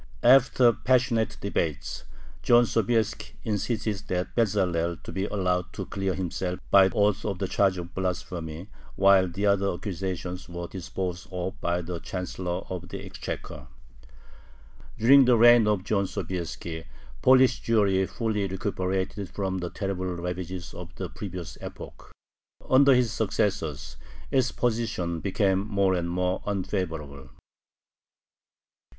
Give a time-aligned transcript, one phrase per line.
[0.23, 2.05] After passionate debates,
[2.41, 7.77] John Sobieski insisted that Bezalel be allowed to clear himself by oath of the charge
[7.77, 13.67] of blasphemy, while the other accusations were disposed of by the chancellor of the exchequer.
[14.97, 16.83] During the reign of John Sobieski
[17.21, 22.11] Polish Jewry fully recuperated from the terrible ravages of the previous epoch.
[22.67, 23.97] Under his successors
[24.31, 27.29] its position became more and more unfavorable.